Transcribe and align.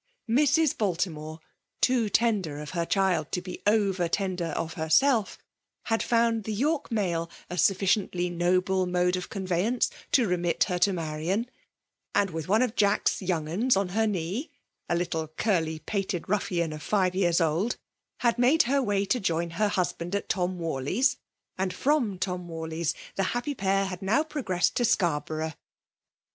Mrs. 0.27 0.75
Baltimore, 0.75 1.41
too 1.79 2.09
tender 2.09 2.57
of 2.57 2.71
her 2.71 2.87
child 2.87 3.31
to 3.33 3.39
be 3.39 3.61
over 3.67 4.07
tender 4.09 4.47
of 4.57 4.73
herself, 4.73 5.37
had 5.83 6.01
found 6.01 6.43
the 6.45 6.53
York 6.53 6.91
mail 6.91 7.29
a 7.51 7.57
sufficiently 7.59 8.27
noble 8.27 8.87
mode 8.87 9.15
of 9.15 9.29
conveyance 9.29 9.91
to 10.13 10.27
remit 10.27 10.63
her 10.63 10.79
to 10.79 10.91
Manairpand 10.91 12.31
with 12.31 12.47
one 12.47 12.63
of 12.63 12.75
Jack's 12.75 13.21
'* 13.21 13.21
young 13.21 13.47
*uns 13.47 13.77
* 13.77 13.77
on 13.77 13.89
her 13.89 14.07
knee, 14.07 14.49
(a 14.89 14.95
little 14.95 15.27
curly 15.27 15.77
pated 15.77 16.27
ruffian 16.27 16.73
of 16.73 16.81
five 16.81 17.13
years 17.13 17.39
old,) 17.39 17.77
had 18.21 18.39
made 18.39 18.63
her 18.63 18.81
way 18.81 19.05
to 19.05 19.19
join 19.19 19.51
her 19.51 19.67
hus 19.67 19.93
band 19.93 20.15
at 20.15 20.27
Tom 20.27 20.57
Warlcy's, 20.57 21.17
andyVom 21.59 22.19
Tom 22.19 22.47
Warley's 22.47 22.95
the 23.17 23.23
happy 23.37 23.53
pair 23.53 23.85
had 23.85 24.01
now 24.01 24.23
progressed 24.23 24.73
to 24.77 24.83
Scar 24.83 25.21
borough. 25.21 25.53